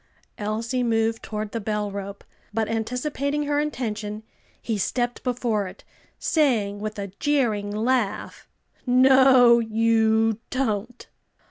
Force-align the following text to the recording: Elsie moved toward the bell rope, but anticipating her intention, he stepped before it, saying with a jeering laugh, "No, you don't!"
Elsie 0.39 0.81
moved 0.81 1.21
toward 1.21 1.51
the 1.51 1.59
bell 1.61 1.91
rope, 1.91 2.23
but 2.51 2.67
anticipating 2.67 3.43
her 3.43 3.59
intention, 3.59 4.23
he 4.59 4.75
stepped 4.75 5.23
before 5.23 5.67
it, 5.67 5.83
saying 6.17 6.79
with 6.79 6.97
a 6.97 7.09
jeering 7.19 7.69
laugh, 7.69 8.47
"No, 8.87 9.59
you 9.59 10.39
don't!" 10.49 11.07